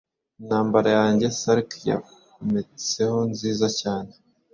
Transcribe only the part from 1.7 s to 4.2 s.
yometsehonziza cyane